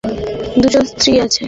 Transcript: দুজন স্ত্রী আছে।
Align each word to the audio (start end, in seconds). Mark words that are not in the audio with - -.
দুজন 0.61 0.83
স্ত্রী 0.91 1.11
আছে। 1.19 1.39